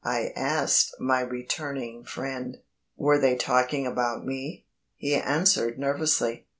I 0.03 0.33
asked 0.35 0.95
my 0.99 1.19
returning 1.21 2.05
friend; 2.05 2.57
"were 2.97 3.19
they 3.19 3.35
talking 3.35 3.85
about 3.85 4.25
me?" 4.25 4.65
He 4.95 5.13
answered 5.13 5.77
nervously. 5.77 6.47